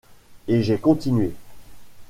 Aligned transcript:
Et 0.47 0.63
j’ai 0.63 0.79
continué... 0.79 1.31